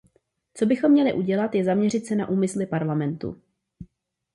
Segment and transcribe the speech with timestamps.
[0.53, 3.41] Co bychom měli udělat, je zaměřit se na úmysly parlamentu.